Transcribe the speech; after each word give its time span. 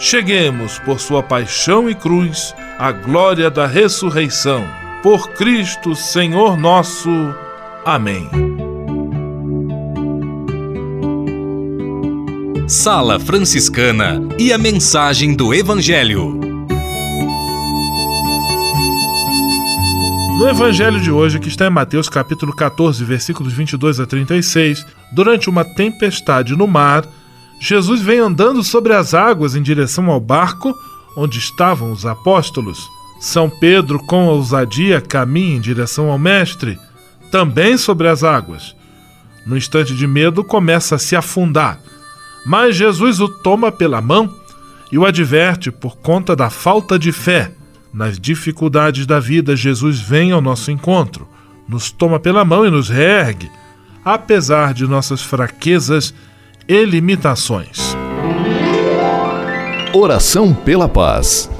cheguemos, 0.00 0.78
por 0.78 0.98
sua 0.98 1.22
paixão 1.22 1.88
e 1.88 1.94
cruz, 1.94 2.54
à 2.78 2.90
glória 2.90 3.50
da 3.50 3.66
ressurreição. 3.66 4.66
Por 5.02 5.28
Cristo, 5.32 5.94
Senhor 5.94 6.56
nosso. 6.56 7.10
Amém. 7.84 8.28
Sala 12.66 13.20
Franciscana 13.20 14.20
e 14.38 14.52
a 14.52 14.58
mensagem 14.58 15.34
do 15.34 15.52
Evangelho. 15.52 16.40
No 20.38 20.48
evangelho 20.48 20.98
de 20.98 21.10
hoje, 21.10 21.38
que 21.38 21.48
está 21.48 21.66
em 21.66 21.70
Mateus 21.70 22.08
capítulo 22.08 22.56
14, 22.56 23.04
versículos 23.04 23.52
22 23.52 24.00
a 24.00 24.06
36, 24.06 24.86
durante 25.12 25.50
uma 25.50 25.66
tempestade 25.66 26.56
no 26.56 26.66
mar, 26.66 27.04
Jesus 27.60 28.00
vem 28.00 28.18
andando 28.18 28.64
sobre 28.64 28.94
as 28.94 29.12
águas 29.12 29.54
em 29.54 29.62
direção 29.62 30.10
ao 30.10 30.18
barco 30.18 30.74
onde 31.16 31.38
estavam 31.38 31.92
os 31.92 32.06
apóstolos. 32.06 32.88
São 33.20 33.50
Pedro, 33.50 33.98
com 33.98 34.26
ousadia, 34.26 35.00
caminha 35.00 35.56
em 35.56 35.60
direção 35.60 36.10
ao 36.10 36.18
Mestre, 36.18 36.78
também 37.30 37.76
sobre 37.76 38.08
as 38.08 38.24
águas. 38.24 38.74
No 39.46 39.56
instante 39.56 39.94
de 39.94 40.06
medo, 40.06 40.42
começa 40.42 40.94
a 40.94 40.98
se 40.98 41.14
afundar, 41.14 41.78
mas 42.46 42.76
Jesus 42.76 43.20
o 43.20 43.28
toma 43.28 43.70
pela 43.70 44.00
mão 44.00 44.34
e 44.90 44.96
o 44.96 45.04
adverte 45.04 45.70
por 45.70 45.98
conta 45.98 46.34
da 46.34 46.48
falta 46.48 46.98
de 46.98 47.12
fé. 47.12 47.52
Nas 47.92 48.18
dificuldades 48.18 49.04
da 49.04 49.20
vida, 49.20 49.54
Jesus 49.54 50.00
vem 50.00 50.32
ao 50.32 50.40
nosso 50.40 50.70
encontro, 50.70 51.28
nos 51.68 51.90
toma 51.90 52.18
pela 52.18 52.44
mão 52.44 52.64
e 52.64 52.70
nos 52.70 52.88
reergue, 52.88 53.50
apesar 54.04 54.72
de 54.72 54.86
nossas 54.86 55.22
fraquezas 55.22 56.14
e 56.72 56.84
limitações. 56.84 57.96
Oração 59.92 60.54
pela 60.54 60.88
paz. 60.88 61.50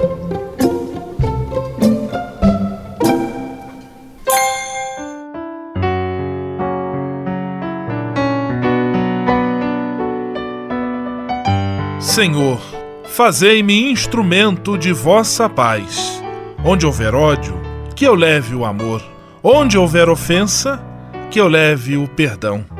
Senhor, 11.99 12.61
fazei-me 13.03 13.91
instrumento 13.91 14.79
de 14.79 14.93
vossa 14.93 15.49
paz 15.49 16.23
Onde 16.65 16.87
houver 16.87 17.17
ódio, 17.17 17.61
que 17.97 18.05
eu 18.05 18.15
leve 18.15 18.55
o 18.55 18.65
amor. 18.65 19.03
Onde 19.43 19.77
houver 19.77 20.09
ofensa, 20.09 20.81
que 21.33 21.41
eu 21.41 21.49
leve 21.49 21.97
o 21.97 22.07
perdão. 22.07 22.80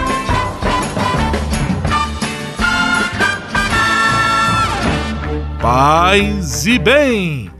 Paz 5.61 6.65
e 6.65 6.79
bem! 6.79 7.51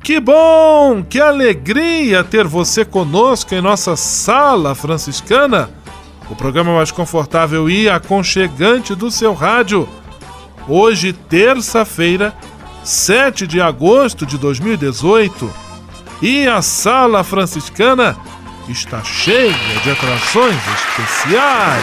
Que 0.00 0.20
bom, 0.20 1.02
que 1.02 1.20
alegria 1.20 2.22
ter 2.22 2.46
você 2.46 2.84
conosco 2.84 3.52
em 3.52 3.60
nossa 3.60 3.96
Sala 3.96 4.76
Franciscana, 4.76 5.68
o 6.30 6.36
programa 6.36 6.74
mais 6.74 6.92
confortável 6.92 7.68
e 7.68 7.88
aconchegante 7.88 8.94
do 8.94 9.10
seu 9.10 9.34
rádio. 9.34 9.88
Hoje, 10.68 11.12
terça-feira, 11.12 12.32
7 12.84 13.46
de 13.46 13.60
agosto 13.60 14.24
de 14.24 14.38
2018 14.38 15.50
e 16.22 16.46
a 16.46 16.62
sala 16.62 17.24
franciscana 17.24 18.16
está 18.68 19.02
cheia 19.02 19.52
de 19.82 19.90
atrações 19.90 20.56
especiais. 20.74 21.82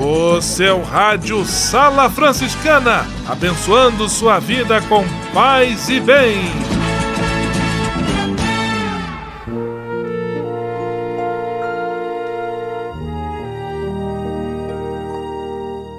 O 0.00 0.40
seu 0.40 0.82
rádio 0.82 1.44
Sala 1.44 2.10
Franciscana, 2.10 3.06
abençoando 3.28 4.08
sua 4.08 4.40
vida 4.40 4.80
com 4.82 5.04
paz 5.32 5.88
e 5.88 6.00
bem. 6.00 6.40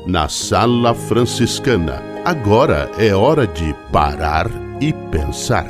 Na 0.05 0.27
Sala 0.27 0.93
Franciscana, 0.93 2.03
agora 2.25 2.91
é 2.97 3.15
hora 3.15 3.47
de 3.47 3.73
parar 3.91 4.47
e 4.81 4.91
pensar. 4.91 5.67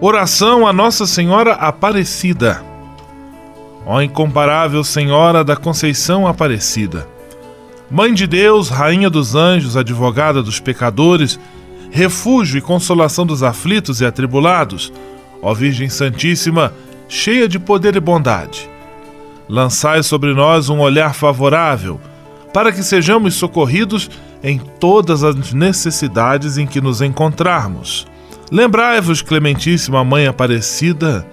Oração 0.00 0.66
a 0.66 0.72
Nossa 0.72 1.06
Senhora 1.06 1.52
Aparecida. 1.52 2.71
Ó 3.84 4.00
incomparável 4.00 4.84
Senhora 4.84 5.42
da 5.42 5.56
Conceição 5.56 6.26
Aparecida, 6.26 7.06
Mãe 7.90 8.14
de 8.14 8.26
Deus, 8.26 8.70
Rainha 8.70 9.10
dos 9.10 9.34
Anjos, 9.34 9.76
Advogada 9.76 10.42
dos 10.42 10.58
pecadores, 10.58 11.38
refúgio 11.90 12.56
e 12.56 12.62
consolação 12.62 13.26
dos 13.26 13.42
aflitos 13.42 14.00
e 14.00 14.06
atribulados, 14.06 14.90
ó 15.42 15.52
Virgem 15.52 15.90
Santíssima, 15.90 16.72
cheia 17.06 17.46
de 17.46 17.58
poder 17.58 17.94
e 17.94 18.00
bondade, 18.00 18.70
lançai 19.46 20.02
sobre 20.02 20.32
nós 20.32 20.70
um 20.70 20.80
olhar 20.80 21.14
favorável, 21.14 22.00
para 22.54 22.72
que 22.72 22.82
sejamos 22.82 23.34
socorridos 23.34 24.10
em 24.42 24.58
todas 24.58 25.22
as 25.22 25.52
necessidades 25.52 26.56
em 26.56 26.66
que 26.66 26.80
nos 26.80 27.02
encontrarmos. 27.02 28.06
Lembrai-vos, 28.50 29.20
Clementíssima 29.20 30.02
Mãe 30.02 30.26
Aparecida, 30.26 31.26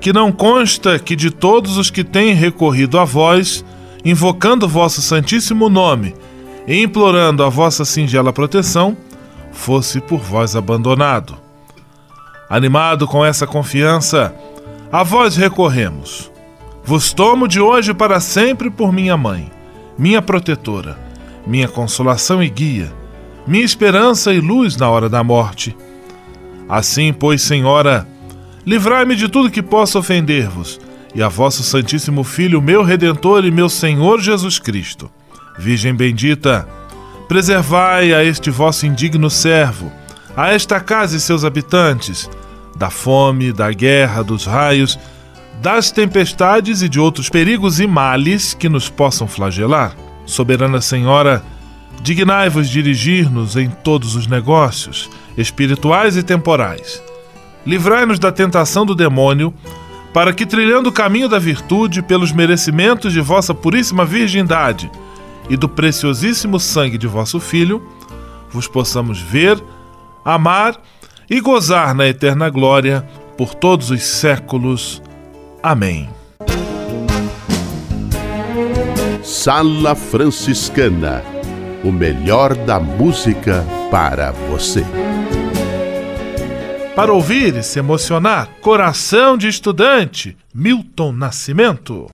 que 0.00 0.12
não 0.12 0.30
consta 0.30 0.98
que 0.98 1.16
de 1.16 1.30
todos 1.30 1.76
os 1.76 1.90
que 1.90 2.04
têm 2.04 2.34
recorrido 2.34 2.98
a 2.98 3.04
vós, 3.04 3.64
invocando 4.04 4.68
vosso 4.68 5.02
santíssimo 5.02 5.68
nome 5.68 6.14
e 6.66 6.82
implorando 6.82 7.42
a 7.42 7.48
vossa 7.48 7.84
singela 7.84 8.32
proteção, 8.32 8.96
fosse 9.52 10.00
por 10.00 10.20
vós 10.20 10.54
abandonado. 10.54 11.36
Animado 12.48 13.06
com 13.06 13.24
essa 13.24 13.46
confiança, 13.46 14.34
a 14.92 15.02
vós 15.02 15.36
recorremos. 15.36 16.30
Vos 16.84 17.12
tomo 17.12 17.48
de 17.48 17.60
hoje 17.60 17.92
para 17.92 18.20
sempre 18.20 18.70
por 18.70 18.92
minha 18.92 19.16
mãe, 19.16 19.50
minha 19.98 20.22
protetora, 20.22 20.96
minha 21.44 21.66
consolação 21.66 22.40
e 22.40 22.48
guia, 22.48 22.92
minha 23.46 23.64
esperança 23.64 24.32
e 24.32 24.40
luz 24.40 24.76
na 24.76 24.88
hora 24.88 25.08
da 25.08 25.24
morte. 25.24 25.76
Assim, 26.68 27.12
pois, 27.12 27.42
Senhora, 27.42 28.06
livrai-me 28.66 29.14
de 29.14 29.28
tudo 29.28 29.50
que 29.50 29.62
possa 29.62 30.00
ofender-vos, 30.00 30.80
e 31.14 31.22
a 31.22 31.28
vosso 31.28 31.62
Santíssimo 31.62 32.24
Filho, 32.24 32.60
meu 32.60 32.82
Redentor 32.82 33.44
e 33.44 33.50
meu 33.50 33.68
Senhor 33.68 34.20
Jesus 34.20 34.58
Cristo. 34.58 35.08
Virgem 35.56 35.94
bendita, 35.94 36.68
preservai 37.28 38.12
a 38.12 38.24
este 38.24 38.50
vosso 38.50 38.84
indigno 38.84 39.30
servo, 39.30 39.90
a 40.36 40.52
esta 40.52 40.80
casa 40.80 41.16
e 41.16 41.20
seus 41.20 41.44
habitantes, 41.44 42.28
da 42.76 42.90
fome, 42.90 43.52
da 43.52 43.72
guerra, 43.72 44.22
dos 44.22 44.44
raios, 44.44 44.98
das 45.62 45.90
tempestades 45.90 46.82
e 46.82 46.88
de 46.88 47.00
outros 47.00 47.30
perigos 47.30 47.80
e 47.80 47.86
males 47.86 48.52
que 48.52 48.68
nos 48.68 48.90
possam 48.90 49.26
flagelar. 49.26 49.96
Soberana 50.26 50.82
Senhora, 50.82 51.42
dignai-vos 52.02 52.68
dirigir-nos 52.68 53.56
em 53.56 53.70
todos 53.70 54.16
os 54.16 54.26
negócios, 54.26 55.08
espirituais 55.38 56.16
e 56.16 56.22
temporais 56.22 57.00
livrai-nos 57.66 58.18
da 58.18 58.30
tentação 58.30 58.86
do 58.86 58.94
demônio, 58.94 59.52
para 60.12 60.32
que, 60.32 60.46
trilhando 60.46 60.88
o 60.88 60.92
caminho 60.92 61.28
da 61.28 61.38
virtude, 61.38 62.02
pelos 62.02 62.32
merecimentos 62.32 63.12
de 63.12 63.20
vossa 63.20 63.54
puríssima 63.54 64.04
virgindade 64.04 64.90
e 65.50 65.56
do 65.56 65.68
preciosíssimo 65.68 66.58
sangue 66.58 66.96
de 66.96 67.06
vosso 67.06 67.38
Filho, 67.38 67.86
vos 68.50 68.66
possamos 68.66 69.20
ver, 69.20 69.62
amar 70.24 70.80
e 71.28 71.40
gozar 71.40 71.94
na 71.94 72.06
eterna 72.06 72.48
glória 72.48 73.06
por 73.36 73.54
todos 73.54 73.90
os 73.90 74.02
séculos. 74.02 75.02
Amém. 75.62 76.08
Sala 79.22 79.94
Franciscana 79.94 81.22
o 81.86 81.92
melhor 81.92 82.54
da 82.54 82.80
música 82.80 83.64
para 83.92 84.32
você. 84.32 84.84
Para 86.96 87.12
ouvir 87.12 87.54
e 87.56 87.62
se 87.62 87.78
emocionar, 87.78 88.48
Coração 88.62 89.36
de 89.36 89.48
Estudante, 89.48 90.34
Milton 90.54 91.12
Nascimento. 91.12 92.06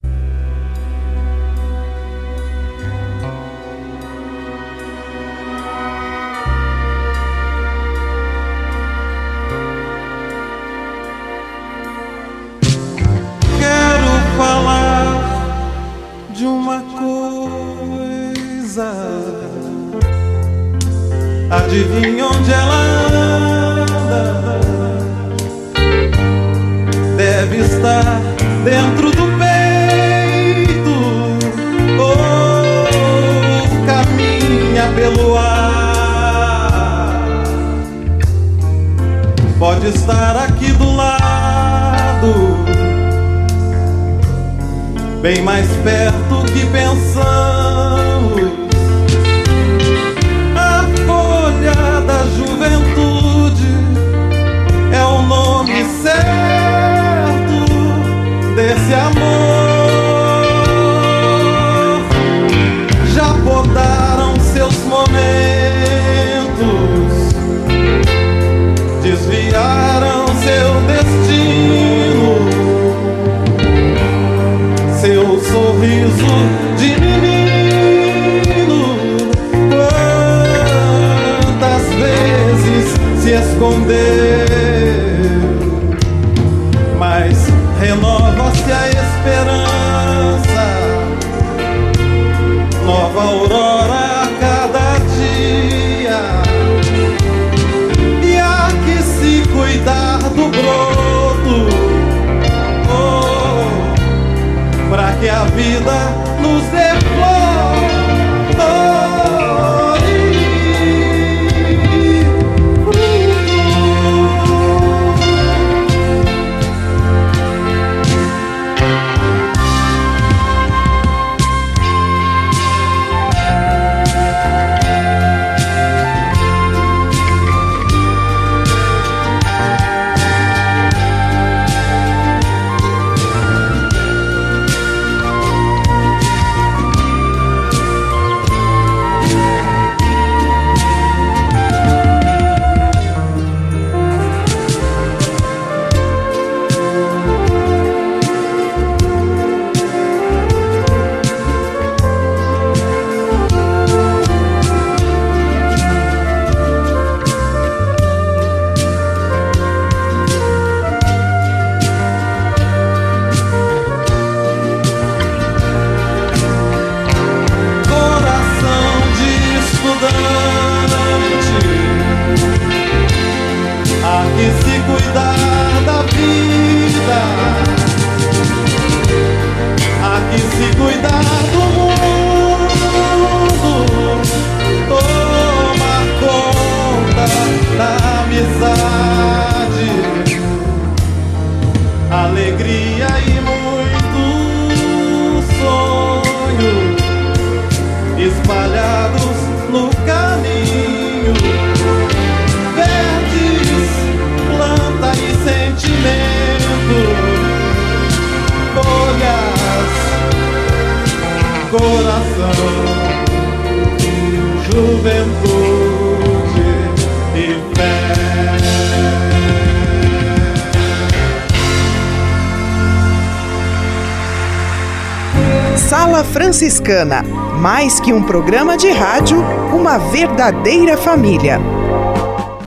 Franciscana 226.53 227.23
mais 227.63 227.99
que 227.99 228.13
um 228.13 228.23
programa 228.23 228.77
de 228.77 228.91
rádio, 228.91 229.39
uma 229.75 229.97
verdadeira 229.97 230.99
família. 230.99 231.59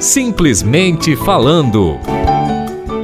Simplesmente 0.00 1.16
falando. 1.16 1.98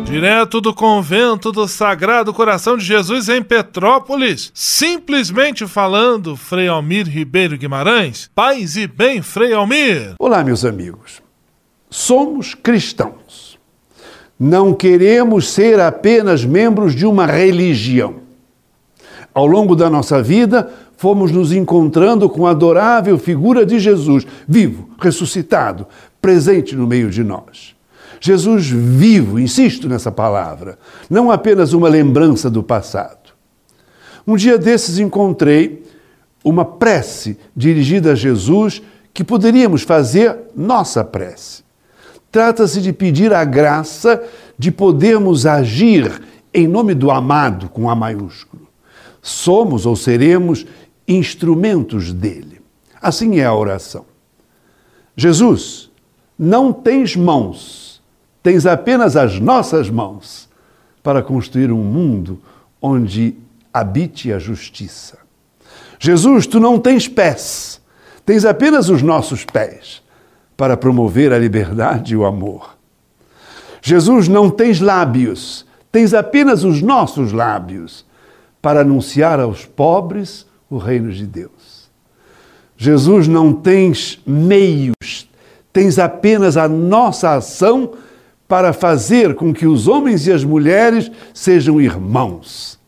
Direto 0.05 0.61
do 0.61 0.75
convento 0.75 1.53
do 1.53 1.67
Sagrado 1.67 2.33
Coração 2.33 2.77
de 2.77 2.85
Jesus 2.85 3.29
em 3.29 3.43
Petrópolis, 3.43 4.51
simplesmente 4.55 5.67
falando, 5.67 6.37
Frei 6.37 6.69
Almir 6.69 7.09
Ribeiro 7.09 7.57
Guimarães. 7.57 8.31
Paz 8.35 8.77
e 8.77 8.87
bem, 8.87 9.23
Frei 9.23 9.53
Almir. 9.53 10.15
Olá, 10.19 10.45
meus 10.45 10.65
amigos. 10.65 11.23
Somos 11.89 12.55
cristãos. 12.55 13.20
Não 14.41 14.73
queremos 14.73 15.51
ser 15.51 15.79
apenas 15.79 16.47
membros 16.47 16.95
de 16.95 17.05
uma 17.05 17.27
religião. 17.27 18.15
Ao 19.35 19.47
longo 19.47 19.77
da 19.77 19.91
nossa 19.91 20.23
vida, 20.23 20.71
fomos 20.97 21.31
nos 21.31 21.53
encontrando 21.53 22.27
com 22.27 22.47
a 22.47 22.53
adorável 22.53 23.19
figura 23.19 23.67
de 23.67 23.79
Jesus, 23.79 24.27
vivo, 24.49 24.89
ressuscitado, 24.99 25.87
presente 26.23 26.75
no 26.75 26.87
meio 26.87 27.11
de 27.11 27.23
nós. 27.23 27.77
Jesus 28.19 28.69
vivo, 28.69 29.39
insisto 29.39 29.89
nessa 29.89 30.11
palavra, 30.11 30.79
não 31.09 31.31
apenas 31.31 31.75
uma 31.75 31.89
lembrança 31.89 32.49
do 32.49 32.63
passado. 32.63 33.35
Um 34.27 34.37
dia 34.37 34.57
desses 34.57 34.99
encontrei 34.99 35.85
uma 36.43 36.65
prece 36.65 37.39
dirigida 37.55 38.13
a 38.13 38.15
Jesus 38.15 38.81
que 39.13 39.23
poderíamos 39.23 39.83
fazer 39.83 40.37
nossa 40.57 41.05
prece. 41.05 41.63
Trata-se 42.31 42.81
de 42.81 42.93
pedir 42.93 43.33
a 43.33 43.45
graça 43.45 44.23
de 44.59 44.71
podermos 44.71 45.47
agir 45.47 46.23
em 46.55 46.69
nome 46.69 46.95
do 46.95 47.11
amado 47.11 47.69
com 47.69 47.91
A 47.91 47.95
maiúsculo. 47.95 48.69
Somos 49.21 49.85
ou 49.85 49.97
seremos 49.97 50.67
instrumentos 51.07 52.13
dele. 52.13 52.61
Assim 53.01 53.41
é 53.41 53.45
a 53.45 53.55
oração. 53.55 54.05
Jesus, 55.17 55.91
não 56.39 56.73
tens 56.73 57.17
mãos, 57.17 58.01
tens 58.43 58.65
apenas 58.65 59.17
as 59.17 59.41
nossas 59.41 59.91
mãos 59.91 60.49
para 61.03 61.23
construir 61.23 61.73
um 61.73 61.83
mundo 61.83 62.41
onde 62.81 63.37
habite 63.73 64.33
a 64.33 64.39
justiça. 64.39 65.19
Jesus, 65.99 66.47
tu 66.47 66.61
não 66.61 66.79
tens 66.79 67.09
pés, 67.09 67.81
tens 68.25 68.45
apenas 68.45 68.89
os 68.89 69.03
nossos 69.03 69.45
pés 69.45 70.03
para 70.61 70.77
promover 70.77 71.33
a 71.33 71.39
liberdade 71.39 72.13
e 72.13 72.17
o 72.19 72.27
amor. 72.27 72.77
Jesus, 73.81 74.29
não 74.29 74.51
tens 74.51 74.79
lábios, 74.79 75.65
tens 75.91 76.13
apenas 76.13 76.65
os 76.65 76.83
nossos 76.83 77.33
lábios 77.33 78.05
para 78.61 78.83
anunciar 78.83 79.41
aos 79.41 79.65
pobres 79.65 80.47
o 80.69 80.77
reino 80.77 81.11
de 81.11 81.27
Deus. 81.27 81.89
Jesus, 82.77 83.27
não 83.27 83.55
tens 83.55 84.21
meios, 84.27 85.27
tens 85.73 85.99
apenas 85.99 86.59
a 86.59 86.69
nossa 86.69 87.37
ação 87.37 87.95
para 88.47 88.75
fazer 88.75 89.35
com 89.37 89.55
que 89.55 89.67
os 89.67 89.89
homens 89.89 90.27
e 90.27 90.33
as 90.33 90.45
mulheres 90.45 91.11
sejam 91.33 91.81
irmãos. 91.81 92.79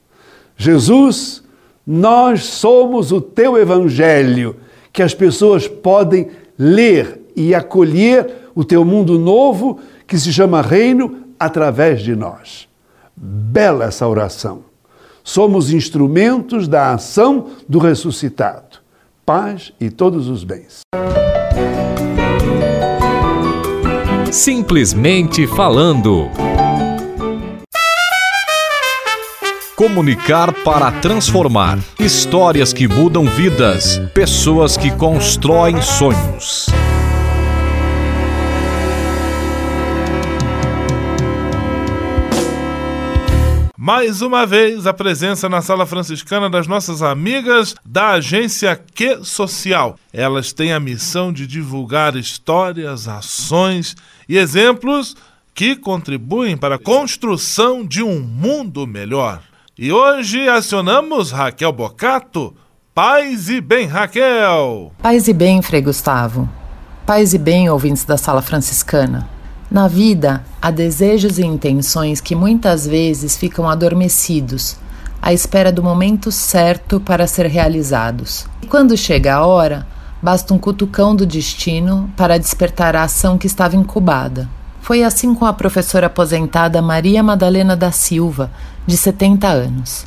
Jesus, 0.59 1.43
nós 1.87 2.45
somos 2.45 3.13
o 3.13 3.21
teu 3.23 3.57
evangelho, 3.57 4.57
que 4.93 5.03
as 5.03 5.15
pessoas 5.15 5.67
podem 5.67 6.29
ler 6.59 7.22
e 7.35 7.55
acolher 7.55 8.51
o 8.55 8.65
teu 8.65 8.85
mundo 8.85 9.19
novo, 9.19 9.81
que 10.07 10.19
se 10.19 10.33
chama 10.33 10.63
reino, 10.63 11.23
através 11.39 12.03
de 12.03 12.15
nós. 12.15 12.69
Bela 13.17 13.87
essa 13.87 14.07
oração. 14.07 14.65
Somos 15.25 15.73
instrumentos 15.73 16.67
da 16.67 16.93
ação 16.93 17.49
do 17.69 17.79
ressuscitado. 17.79 18.79
Paz 19.25 19.73
e 19.81 19.91
todos 19.91 20.29
os 20.29 20.43
bens. 20.45 20.81
Simplesmente 24.31 25.47
falando. 25.47 26.29
Comunicar 29.77 30.53
para 30.65 30.91
transformar. 31.01 31.79
Histórias 31.99 32.73
que 32.73 32.89
mudam 32.89 33.25
vidas. 33.25 34.01
Pessoas 34.15 34.77
que 34.77 34.91
constroem 34.91 35.81
sonhos. 35.83 36.67
Mais 43.85 44.23
uma 44.23 44.47
vez, 44.47 44.87
a 44.87 44.95
presença 44.95 45.49
na 45.49 45.61
sala 45.61 45.85
franciscana 45.85 46.49
das 46.49 46.69
nossas 46.69 47.03
amigas 47.03 47.75
da 47.85 48.11
agência 48.11 48.81
Que 48.95 49.25
Social. 49.25 49.99
Elas 50.13 50.53
têm 50.53 50.73
a 50.73 50.79
missão 50.79 51.33
de 51.33 51.49
divulgar 51.49 52.15
histórias, 52.15 53.09
ações 53.09 53.97
e 54.29 54.39
exemplos 54.39 55.17
que 55.53 55.75
contribuem 55.75 56.57
para 56.57 56.77
a 56.77 56.79
construção 56.79 57.85
de 57.85 58.05
um 58.05 58.21
mundo 58.21 58.87
melhor. 58.87 59.43
E 59.77 59.91
hoje 59.91 60.49
acionamos 60.49 61.33
Raquel 61.33 61.73
Bocato. 61.73 62.55
Paz 62.95 63.49
e 63.49 63.61
bem, 63.61 63.89
Raquel! 63.89 64.93
Paz 65.03 65.27
e 65.27 65.33
bem, 65.33 65.61
Frei 65.61 65.83
Gustavo. 65.83 66.49
Paz 67.05 67.35
e 67.35 67.39
bem, 67.39 67.69
ouvintes 67.69 68.05
da 68.05 68.17
Sala 68.17 68.43
Franciscana. 68.43 69.29
Na 69.73 69.89
vida, 69.89 70.45
há 70.61 70.71
desejos 70.71 71.39
e 71.39 71.47
intenções 71.47 72.21
que 72.21 72.35
muitas 72.35 72.87
vezes 72.87 73.39
ficam 73.39 73.67
adormecidos, 73.67 74.77
à 75.23 75.33
espera 75.33 75.73
do 75.73 75.83
momento 75.83 76.31
certo 76.31 77.01
para 77.01 77.27
ser 77.27 77.47
realizados. 77.47 78.45
E 78.61 78.67
quando 78.67 78.95
chega 78.99 79.35
a 79.35 79.47
hora, 79.47 79.87
basta 80.21 80.53
um 80.53 80.59
cutucão 80.59 81.17
do 81.17 81.25
destino 81.25 82.13
para 82.19 82.39
despertar 82.39 82.95
a 82.95 83.05
ação 83.05 83.39
que 83.39 83.47
estava 83.47 83.75
incubada. 83.75 84.47
Foi 84.83 85.03
assim 85.03 85.35
com 85.35 85.47
a 85.47 85.55
professora 85.55 86.09
aposentada 86.09 86.83
Maria 86.83 87.23
Madalena 87.23 87.75
da 87.75 87.91
Silva, 87.91 88.51
de 88.87 88.95
70 88.95 89.49
anos. 89.49 90.05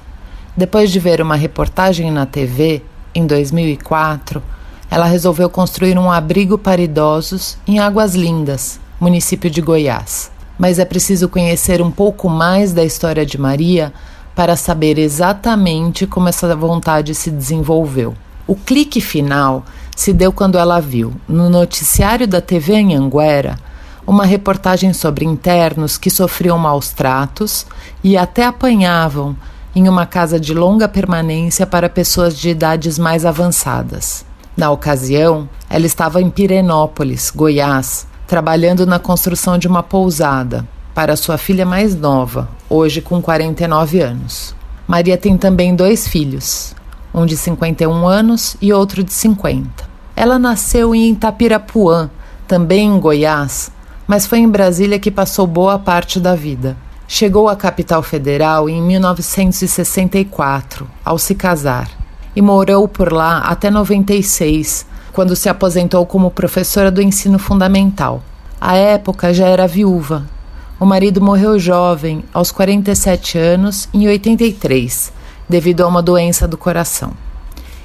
Depois 0.56 0.92
de 0.92 1.00
ver 1.00 1.20
uma 1.22 1.36
reportagem 1.36 2.12
na 2.12 2.28
TV, 2.28 2.84
em 3.16 3.26
2004, 3.26 4.44
ela 4.92 5.08
resolveu 5.08 5.50
construir 5.50 5.98
um 5.98 6.12
abrigo 6.12 6.56
para 6.56 6.84
idosos 6.84 7.58
em 7.66 7.80
Águas 7.80 8.14
Lindas, 8.14 8.80
município 9.00 9.50
de 9.50 9.62
Goiás. 9.62 10.32
Mas 10.58 10.80
é 10.80 10.86
preciso 10.86 11.28
conhecer 11.28 11.82
um 11.82 11.92
pouco 11.92 12.30
mais 12.30 12.74
da 12.74 12.84
história 12.84 13.26
de 13.26 13.38
Maria 13.38 13.94
para 14.36 14.56
saber 14.56 14.98
exatamente 14.98 16.06
como 16.06 16.28
essa 16.28 16.56
vontade 16.56 17.16
se 17.16 17.32
desenvolveu. 17.32 18.14
O 18.48 18.56
clique 18.56 19.02
final 19.02 19.66
se 19.96 20.12
deu 20.14 20.32
quando 20.32 20.58
ela 20.58 20.80
viu, 20.80 21.14
no 21.28 21.50
noticiário 21.50 22.28
da 22.28 22.42
TV 22.42 22.76
Anhanguera, 22.76 23.58
uma 24.06 24.26
reportagem 24.26 24.94
sobre 24.94 25.26
internos 25.26 25.98
que 25.98 26.12
sofriam 26.12 26.58
maus 26.58 26.92
tratos 26.92 27.66
e 28.04 28.16
até 28.16 28.46
apanhavam 28.46 29.36
em 29.76 29.90
uma 29.90 30.06
casa 30.06 30.40
de 30.40 30.54
longa 30.54 30.88
permanência 30.88 31.66
para 31.66 31.90
pessoas 31.90 32.38
de 32.38 32.50
idades 32.50 33.00
mais 33.00 33.26
avançadas. 33.26 34.26
Na 34.56 34.70
ocasião, 34.70 35.50
ela 35.70 35.86
estava 35.86 36.22
em 36.22 36.30
Pirenópolis, 36.30 37.32
Goiás, 37.36 38.08
trabalhando 38.28 38.86
na 38.86 39.00
construção 39.00 39.58
de 39.58 39.68
uma 39.68 39.84
pousada 39.84 40.68
para 40.94 41.16
sua 41.16 41.38
filha 41.38 41.66
mais 41.66 41.96
nova, 41.96 42.50
hoje 42.70 43.02
com 43.02 43.22
49 43.22 44.02
anos. 44.02 44.56
Maria 44.88 45.18
tem 45.18 45.38
também 45.38 45.76
dois 45.76 46.08
filhos, 46.08 46.74
um 47.14 47.26
de 47.26 47.36
51 47.36 48.08
anos 48.08 48.56
e 48.62 48.72
outro 48.72 49.04
de 49.04 49.12
50. 49.12 49.84
Ela 50.16 50.40
nasceu 50.40 50.96
em 50.96 51.12
Itapirapuã, 51.12 52.10
também 52.48 52.88
em 52.88 53.00
Goiás, 53.00 53.72
mas 54.08 54.26
foi 54.26 54.40
em 54.40 54.50
Brasília 54.50 55.00
que 55.00 55.12
passou 55.12 55.46
boa 55.46 55.78
parte 55.78 56.20
da 56.20 56.36
vida. 56.36 56.78
Chegou 57.08 57.50
à 57.50 57.56
capital 57.56 58.02
federal 58.02 58.70
em 58.70 58.82
1964, 58.82 60.88
ao 61.04 61.18
se 61.18 61.36
casar, 61.36 61.90
e 62.36 62.42
morou 62.42 62.88
por 62.88 63.12
lá 63.12 63.40
até 63.40 63.70
96, 63.70 64.86
quando 65.16 65.34
se 65.34 65.48
aposentou 65.48 66.06
como 66.06 66.30
professora 66.30 66.92
do 66.92 67.02
ensino 67.02 67.40
fundamental. 67.40 68.22
À 68.60 68.76
época 68.76 69.34
já 69.34 69.48
era 69.48 69.66
viúva. 69.66 70.26
O 70.78 70.86
marido 70.86 71.22
morreu 71.22 71.58
jovem, 71.58 72.22
aos 72.34 72.52
47 72.52 73.38
anos, 73.38 73.88
em 73.94 74.10
83, 74.10 75.14
devido 75.48 75.86
a 75.86 75.88
uma 75.88 76.04
doença 76.04 76.46
do 76.46 76.58
coração. 76.58 77.14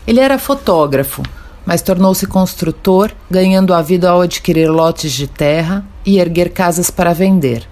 Ele 0.04 0.18
era 0.18 0.40
fotógrafo, 0.40 1.22
mas 1.64 1.82
tornou-se 1.82 2.26
construtor, 2.26 3.12
ganhando 3.30 3.72
a 3.72 3.80
vida 3.80 4.10
ao 4.10 4.22
adquirir 4.22 4.68
lotes 4.68 5.12
de 5.12 5.28
terra 5.28 5.84
e 6.04 6.18
erguer 6.18 6.50
casas 6.50 6.90
para 6.90 7.14
vender. 7.14 7.64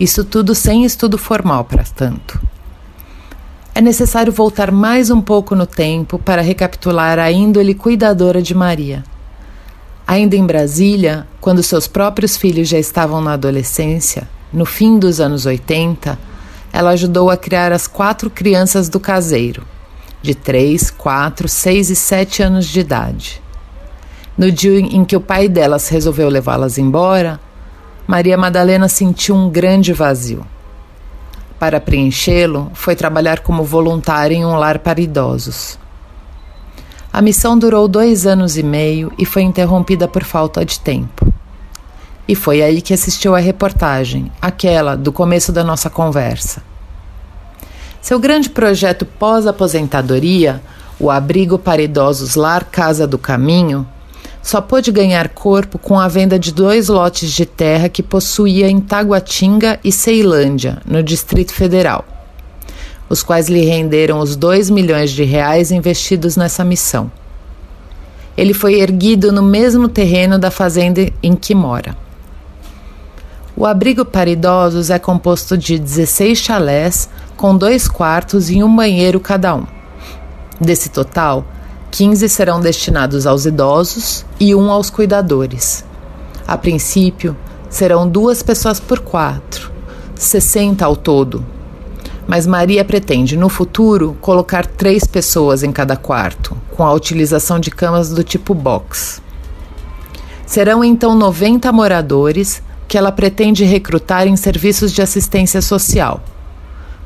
Isso 0.00 0.24
tudo 0.24 0.56
sem 0.56 0.84
estudo 0.84 1.16
formal, 1.16 1.64
para 1.64 1.84
tanto. 1.84 2.40
É 3.74 3.80
necessário 3.80 4.30
voltar 4.30 4.70
mais 4.70 5.10
um 5.10 5.22
pouco 5.22 5.54
no 5.54 5.64
tempo 5.64 6.18
para 6.18 6.42
recapitular 6.42 7.18
a 7.18 7.32
índole 7.32 7.74
cuidadora 7.74 8.42
de 8.42 8.54
Maria. 8.54 9.02
Ainda 10.06 10.36
em 10.36 10.44
Brasília, 10.44 11.26
quando 11.40 11.62
seus 11.62 11.86
próprios 11.86 12.36
filhos 12.36 12.68
já 12.68 12.78
estavam 12.78 13.22
na 13.22 13.32
adolescência, 13.32 14.28
no 14.52 14.66
fim 14.66 14.98
dos 14.98 15.20
anos 15.20 15.46
80, 15.46 16.18
ela 16.70 16.90
ajudou 16.90 17.30
a 17.30 17.36
criar 17.36 17.72
as 17.72 17.86
quatro 17.86 18.28
crianças 18.28 18.90
do 18.90 19.00
caseiro, 19.00 19.62
de 20.20 20.34
3, 20.34 20.90
4, 20.90 21.48
6 21.48 21.88
e 21.88 21.96
7 21.96 22.42
anos 22.42 22.66
de 22.66 22.78
idade. 22.78 23.42
No 24.36 24.52
dia 24.52 24.80
em 24.80 25.02
que 25.02 25.16
o 25.16 25.20
pai 25.20 25.48
delas 25.48 25.88
resolveu 25.88 26.28
levá-las 26.28 26.76
embora, 26.76 27.40
Maria 28.06 28.36
Madalena 28.36 28.86
sentiu 28.86 29.34
um 29.34 29.48
grande 29.48 29.94
vazio. 29.94 30.44
Para 31.62 31.80
preenchê-lo, 31.80 32.72
foi 32.74 32.96
trabalhar 32.96 33.38
como 33.38 33.62
voluntária 33.62 34.34
em 34.34 34.44
um 34.44 34.56
lar 34.56 34.80
para 34.80 35.00
idosos. 35.00 35.78
A 37.12 37.22
missão 37.22 37.56
durou 37.56 37.86
dois 37.86 38.26
anos 38.26 38.56
e 38.56 38.64
meio 38.64 39.12
e 39.16 39.24
foi 39.24 39.42
interrompida 39.42 40.08
por 40.08 40.24
falta 40.24 40.64
de 40.64 40.80
tempo. 40.80 41.32
E 42.26 42.34
foi 42.34 42.62
aí 42.62 42.82
que 42.82 42.92
assistiu 42.92 43.36
à 43.36 43.38
reportagem, 43.38 44.28
aquela 44.42 44.96
do 44.96 45.12
começo 45.12 45.52
da 45.52 45.62
nossa 45.62 45.88
conversa. 45.88 46.64
Seu 48.00 48.18
grande 48.18 48.50
projeto 48.50 49.06
pós-aposentadoria, 49.06 50.60
o 50.98 51.12
Abrigo 51.12 51.60
para 51.60 51.80
Idosos 51.80 52.34
Lar 52.34 52.64
Casa 52.64 53.06
do 53.06 53.18
Caminho, 53.18 53.86
só 54.42 54.60
pôde 54.60 54.90
ganhar 54.90 55.28
corpo 55.28 55.78
com 55.78 55.98
a 55.98 56.08
venda 56.08 56.36
de 56.38 56.52
dois 56.52 56.88
lotes 56.88 57.30
de 57.30 57.46
terra 57.46 57.88
que 57.88 58.02
possuía 58.02 58.68
em 58.68 58.80
Taguatinga 58.80 59.78
e 59.84 59.92
Ceilândia, 59.92 60.82
no 60.84 61.00
Distrito 61.02 61.54
Federal, 61.54 62.04
os 63.08 63.22
quais 63.22 63.48
lhe 63.48 63.64
renderam 63.64 64.18
os 64.18 64.34
2 64.34 64.68
milhões 64.68 65.12
de 65.12 65.22
reais 65.22 65.70
investidos 65.70 66.36
nessa 66.36 66.64
missão. 66.64 67.10
Ele 68.36 68.52
foi 68.52 68.80
erguido 68.80 69.30
no 69.30 69.42
mesmo 69.42 69.88
terreno 69.88 70.38
da 70.38 70.50
fazenda 70.50 71.08
em 71.22 71.36
que 71.36 71.54
mora. 71.54 71.96
O 73.54 73.66
abrigo 73.66 74.04
para 74.04 74.30
idosos 74.30 74.90
é 74.90 74.98
composto 74.98 75.56
de 75.56 75.78
16 75.78 76.38
chalés 76.38 77.08
com 77.36 77.56
dois 77.56 77.86
quartos 77.86 78.50
e 78.50 78.62
um 78.62 78.74
banheiro 78.74 79.20
cada 79.20 79.54
um. 79.54 79.66
Desse 80.58 80.88
total, 80.88 81.44
15 81.92 82.26
serão 82.30 82.58
destinados 82.58 83.26
aos 83.26 83.44
idosos 83.44 84.24
e 84.40 84.54
um 84.54 84.70
aos 84.70 84.88
cuidadores. 84.88 85.84
A 86.48 86.56
princípio, 86.56 87.36
serão 87.68 88.08
duas 88.08 88.42
pessoas 88.42 88.80
por 88.80 89.00
quatro, 89.00 89.70
60 90.14 90.82
ao 90.86 90.96
todo. 90.96 91.44
Mas 92.26 92.46
Maria 92.46 92.82
pretende, 92.82 93.36
no 93.36 93.50
futuro, 93.50 94.16
colocar 94.22 94.64
três 94.64 95.04
pessoas 95.04 95.62
em 95.62 95.70
cada 95.70 95.94
quarto, 95.94 96.56
com 96.70 96.82
a 96.82 96.94
utilização 96.94 97.60
de 97.60 97.70
camas 97.70 98.08
do 98.08 98.24
tipo 98.24 98.54
box. 98.54 99.20
Serão 100.46 100.82
então 100.82 101.14
90 101.14 101.70
moradores 101.72 102.62
que 102.88 102.96
ela 102.96 103.12
pretende 103.12 103.64
recrutar 103.64 104.26
em 104.26 104.36
serviços 104.36 104.92
de 104.92 105.02
assistência 105.02 105.60
social. 105.60 106.22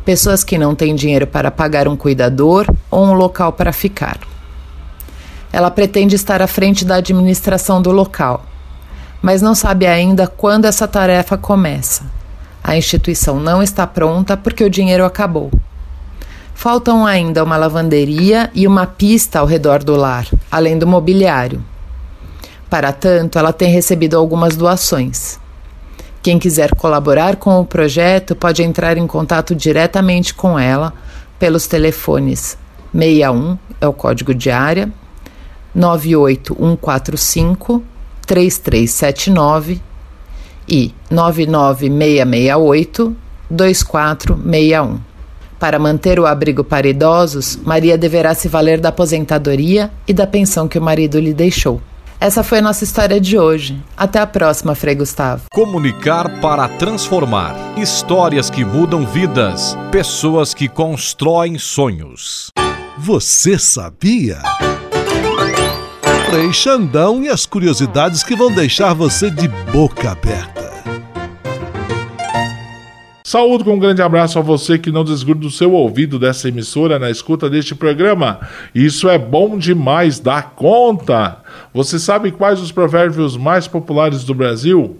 Pessoas 0.04 0.44
que 0.44 0.56
não 0.56 0.76
têm 0.76 0.94
dinheiro 0.94 1.26
para 1.26 1.50
pagar 1.50 1.88
um 1.88 1.96
cuidador 1.96 2.72
ou 2.88 3.04
um 3.04 3.14
local 3.14 3.52
para 3.52 3.72
ficar. 3.72 4.20
Ela 5.52 5.70
pretende 5.70 6.16
estar 6.16 6.42
à 6.42 6.46
frente 6.46 6.84
da 6.84 6.96
administração 6.96 7.80
do 7.80 7.90
local, 7.90 8.44
mas 9.22 9.40
não 9.40 9.54
sabe 9.54 9.86
ainda 9.86 10.26
quando 10.26 10.66
essa 10.66 10.86
tarefa 10.86 11.36
começa. 11.36 12.04
A 12.62 12.76
instituição 12.76 13.38
não 13.38 13.62
está 13.62 13.86
pronta 13.86 14.36
porque 14.36 14.64
o 14.64 14.70
dinheiro 14.70 15.04
acabou. 15.04 15.50
Faltam 16.54 17.06
ainda 17.06 17.44
uma 17.44 17.56
lavanderia 17.56 18.50
e 18.54 18.66
uma 18.66 18.86
pista 18.86 19.38
ao 19.38 19.46
redor 19.46 19.84
do 19.84 19.94
lar, 19.94 20.26
além 20.50 20.78
do 20.78 20.86
mobiliário. 20.86 21.62
Para 22.68 22.92
tanto, 22.92 23.38
ela 23.38 23.52
tem 23.52 23.70
recebido 23.70 24.16
algumas 24.16 24.56
doações. 24.56 25.38
Quem 26.22 26.38
quiser 26.38 26.74
colaborar 26.74 27.36
com 27.36 27.60
o 27.60 27.64
projeto 27.64 28.34
pode 28.34 28.62
entrar 28.62 28.96
em 28.96 29.06
contato 29.06 29.54
diretamente 29.54 30.34
com 30.34 30.58
ela 30.58 30.92
pelos 31.38 31.66
telefones 31.68 32.58
61 32.92 33.58
é 33.80 33.86
o 33.86 33.92
código 33.92 34.34
de 34.34 34.50
área 34.50 34.90
98145 35.76 37.84
3379 38.26 39.80
e 40.68 40.92
99668 41.10 43.16
2461. 43.48 44.98
Para 45.58 45.78
manter 45.78 46.18
o 46.18 46.26
abrigo 46.26 46.64
para 46.64 46.88
idosos, 46.88 47.56
Maria 47.64 47.96
deverá 47.96 48.34
se 48.34 48.48
valer 48.48 48.80
da 48.80 48.88
aposentadoria 48.88 49.92
e 50.06 50.12
da 50.12 50.26
pensão 50.26 50.68
que 50.68 50.78
o 50.78 50.82
marido 50.82 51.20
lhe 51.20 51.32
deixou. 51.32 51.80
Essa 52.18 52.42
foi 52.42 52.58
a 52.58 52.62
nossa 52.62 52.82
história 52.82 53.20
de 53.20 53.38
hoje. 53.38 53.78
Até 53.96 54.18
a 54.18 54.26
próxima, 54.26 54.74
Frei 54.74 54.94
Gustavo. 54.94 55.44
Comunicar 55.52 56.40
para 56.40 56.66
transformar. 56.68 57.54
Histórias 57.76 58.48
que 58.48 58.64
mudam 58.64 59.06
vidas. 59.06 59.76
Pessoas 59.92 60.54
que 60.54 60.66
constroem 60.66 61.58
sonhos. 61.58 62.50
Você 62.98 63.58
sabia? 63.58 64.38
Frei 66.28 66.52
Xandão 66.52 67.22
e 67.22 67.28
as 67.28 67.46
curiosidades 67.46 68.24
que 68.24 68.34
vão 68.34 68.52
deixar 68.52 68.92
você 68.92 69.30
de 69.30 69.46
boca 69.70 70.10
aberta. 70.10 70.66
Saúde 73.24 73.62
com 73.62 73.74
um 73.74 73.78
grande 73.78 74.02
abraço 74.02 74.36
a 74.36 74.42
você 74.42 74.76
que 74.76 74.90
não 74.90 75.04
desgruda 75.04 75.46
o 75.46 75.50
seu 75.50 75.72
ouvido 75.72 76.18
dessa 76.18 76.48
emissora 76.48 76.98
na 76.98 77.10
escuta 77.10 77.48
deste 77.48 77.76
programa. 77.76 78.40
Isso 78.74 79.08
é 79.08 79.16
bom 79.16 79.56
demais, 79.56 80.18
dá 80.18 80.42
conta. 80.42 81.38
Você 81.72 81.96
sabe 81.96 82.32
quais 82.32 82.60
os 82.60 82.72
provérbios 82.72 83.36
mais 83.36 83.68
populares 83.68 84.24
do 84.24 84.34
Brasil? 84.34 84.98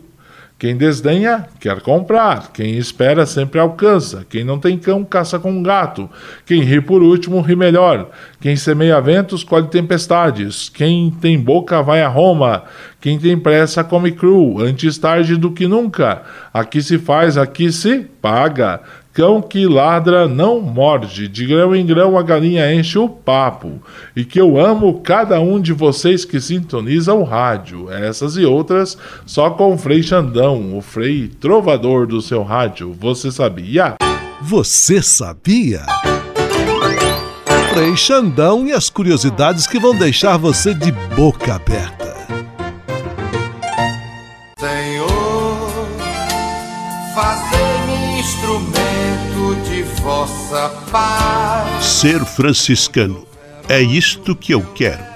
Quem 0.59 0.75
desdenha, 0.75 1.47
quer 1.61 1.83
comprar. 1.83 2.51
Quem 2.51 2.79
espera, 2.79 3.27
sempre 3.27 3.61
alcança. 3.61 4.27
Quem 4.27 4.43
não 4.43 4.59
tem 4.59 4.79
cão, 4.79 5.05
caça 5.05 5.39
com 5.39 5.51
um 5.51 5.63
gato. 5.63 6.09
Quem 6.47 6.63
ri 6.63 6.81
por 6.81 7.03
último, 7.03 7.43
ri 7.43 7.55
melhor. 7.55 8.09
Quem 8.41 8.57
semeia 8.57 8.99
ventos, 8.99 9.45
colhe 9.45 9.69
tempestades. 9.69 10.71
Quem 10.71 11.11
tem 11.21 11.39
boca, 11.39 11.83
vai 11.83 12.01
a 12.01 12.09
Roma. 12.09 12.65
Quem 13.03 13.19
tem 13.19 13.39
pressa, 13.39 13.85
come 13.85 14.13
cru. 14.13 14.59
Antes 14.59 14.97
tarde 14.97 15.37
do 15.37 15.51
que 15.51 15.69
nunca. 15.69 16.23
Aqui 16.55 16.81
se 16.81 16.97
faz, 16.97 17.37
aqui 17.37 17.71
se 17.71 18.07
paga. 18.23 18.81
Cão 19.17 19.41
que 19.41 19.67
ladra 19.67 20.29
não 20.29 20.61
morde, 20.61 21.27
de 21.27 21.47
grão 21.47 21.75
em 21.75 21.87
grão 21.87 22.19
a 22.19 22.23
galinha 22.23 22.71
enche 22.75 22.99
o 22.99 23.09
papo. 23.09 23.81
E 24.15 24.27
que 24.27 24.39
eu 24.39 24.61
amo 24.61 25.01
cada 25.01 25.41
um 25.41 25.59
de 25.59 25.73
vocês 25.73 26.23
que 26.23 26.39
sintoniza 26.39 27.15
o 27.15 27.25
rádio. 27.25 27.91
Essas 27.91 28.37
e 28.37 28.45
outras 28.45 28.99
só 29.25 29.49
com 29.49 29.73
o 29.73 29.79
Frei 29.79 30.03
Xandão, 30.03 30.77
o 30.77 30.83
Frei 30.83 31.29
trovador 31.29 32.07
do 32.07 32.21
seu 32.21 32.43
rádio. 32.43 32.93
Você 32.93 33.33
sabia? 33.33 33.95
Você 34.43 35.01
sabia? 35.01 35.81
Frei 37.73 37.97
Xandão 37.97 38.67
e 38.67 38.73
as 38.73 38.91
curiosidades 38.91 39.67
que 39.67 39.79
vão 39.79 39.97
deixar 39.97 40.37
você 40.37 40.75
de 40.75 40.93
boca 40.93 41.55
aberta. 41.55 42.06
Vossa 50.47 50.69
paz. 50.91 51.85
Ser 51.85 52.25
franciscano 52.25 53.27
é 53.69 53.81
isto 53.81 54.35
que 54.37 54.53
eu 54.53 54.63
quero. 54.75 55.16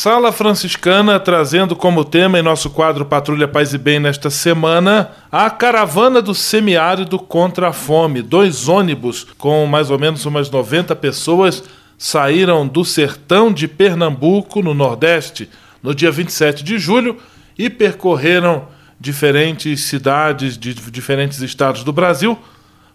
Sala 0.00 0.30
Franciscana 0.30 1.18
trazendo 1.18 1.74
como 1.74 2.04
tema 2.04 2.38
em 2.38 2.42
nosso 2.42 2.70
quadro 2.70 3.04
Patrulha 3.04 3.48
Paz 3.48 3.74
e 3.74 3.78
Bem 3.78 3.98
nesta 3.98 4.30
semana 4.30 5.10
a 5.28 5.50
caravana 5.50 6.22
do 6.22 6.36
semiárido 6.36 7.18
contra 7.18 7.70
a 7.70 7.72
fome. 7.72 8.22
Dois 8.22 8.68
ônibus 8.68 9.26
com 9.36 9.66
mais 9.66 9.90
ou 9.90 9.98
menos 9.98 10.24
umas 10.24 10.48
90 10.48 10.94
pessoas 10.94 11.64
saíram 11.98 12.64
do 12.64 12.84
sertão 12.84 13.52
de 13.52 13.66
Pernambuco, 13.66 14.62
no 14.62 14.72
Nordeste, 14.72 15.50
no 15.82 15.92
dia 15.92 16.12
27 16.12 16.62
de 16.62 16.78
julho 16.78 17.16
e 17.58 17.68
percorreram 17.68 18.68
diferentes 19.00 19.80
cidades 19.80 20.56
de 20.56 20.74
diferentes 20.74 21.40
estados 21.40 21.82
do 21.82 21.92
Brasil 21.92 22.38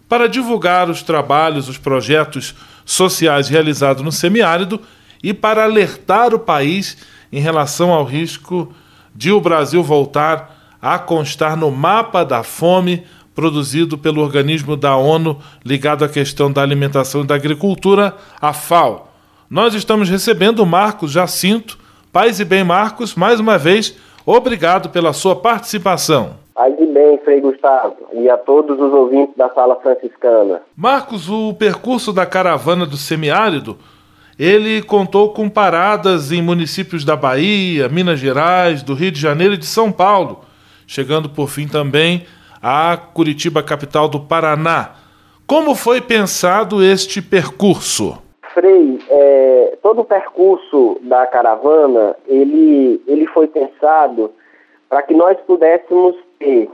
para 0.08 0.26
divulgar 0.26 0.88
os 0.88 1.02
trabalhos, 1.02 1.68
os 1.68 1.76
projetos 1.76 2.54
sociais 2.82 3.50
realizados 3.50 4.02
no 4.02 4.10
semiárido 4.10 4.80
e 5.24 5.32
para 5.32 5.64
alertar 5.64 6.34
o 6.34 6.38
país 6.38 6.98
em 7.32 7.40
relação 7.40 7.90
ao 7.90 8.04
risco 8.04 8.70
de 9.14 9.32
o 9.32 9.40
Brasil 9.40 9.82
voltar 9.82 10.76
a 10.82 10.98
constar 10.98 11.56
no 11.56 11.70
mapa 11.70 12.22
da 12.22 12.42
fome 12.42 13.02
produzido 13.34 13.96
pelo 13.96 14.20
organismo 14.20 14.76
da 14.76 14.94
ONU 14.94 15.40
ligado 15.64 16.04
à 16.04 16.08
questão 16.10 16.52
da 16.52 16.60
alimentação 16.60 17.22
e 17.22 17.26
da 17.26 17.34
agricultura, 17.34 18.14
a 18.38 18.52
FAO. 18.52 19.08
Nós 19.48 19.72
estamos 19.72 20.10
recebendo 20.10 20.64
Marcos 20.66 21.10
Jacinto. 21.10 21.78
Paz 22.12 22.38
e 22.38 22.44
bem, 22.44 22.62
Marcos, 22.62 23.14
mais 23.14 23.40
uma 23.40 23.56
vez, 23.56 23.96
obrigado 24.26 24.90
pela 24.90 25.14
sua 25.14 25.34
participação. 25.34 26.34
Paz 26.54 26.74
e 26.78 26.86
bem, 26.86 27.18
Frei 27.24 27.40
Gustavo, 27.40 27.96
e 28.12 28.28
a 28.28 28.36
todos 28.36 28.78
os 28.78 28.92
ouvintes 28.92 29.34
da 29.36 29.48
Sala 29.48 29.76
Franciscana. 29.76 30.60
Marcos, 30.76 31.30
o 31.30 31.54
percurso 31.54 32.12
da 32.12 32.26
caravana 32.26 32.84
do 32.84 32.98
semiárido 32.98 33.78
ele 34.38 34.82
contou 34.82 35.32
com 35.32 35.48
paradas 35.48 36.32
em 36.32 36.42
municípios 36.42 37.04
da 37.04 37.14
Bahia, 37.14 37.88
Minas 37.88 38.18
Gerais, 38.18 38.82
do 38.82 38.94
Rio 38.94 39.12
de 39.12 39.20
Janeiro 39.20 39.54
e 39.54 39.58
de 39.58 39.66
São 39.66 39.92
Paulo, 39.92 40.40
chegando 40.86 41.28
por 41.28 41.48
fim 41.48 41.68
também 41.68 42.26
a 42.62 42.96
Curitiba, 42.96 43.62
capital 43.62 44.08
do 44.08 44.20
Paraná. 44.20 44.94
Como 45.46 45.74
foi 45.74 46.00
pensado 46.00 46.82
este 46.82 47.20
percurso? 47.20 48.18
Frei, 48.52 48.98
é, 49.10 49.78
todo 49.82 50.00
o 50.00 50.04
percurso 50.04 50.98
da 51.02 51.26
caravana 51.26 52.16
ele, 52.26 53.02
ele 53.06 53.26
foi 53.26 53.46
pensado 53.46 54.32
para 54.88 55.02
que 55.02 55.12
nós 55.12 55.36
pudéssemos 55.46 56.16
ter 56.38 56.70